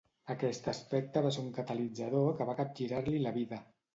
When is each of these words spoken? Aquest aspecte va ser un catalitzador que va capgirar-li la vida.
Aquest 0.33 0.69
aspecte 0.71 1.23
va 1.25 1.33
ser 1.35 1.43
un 1.43 1.51
catalitzador 1.59 2.33
que 2.39 2.47
va 2.51 2.57
capgirar-li 2.63 3.23
la 3.27 3.37
vida. 3.39 3.63